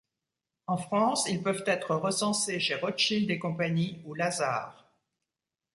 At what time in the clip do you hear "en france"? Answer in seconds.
0.65-1.27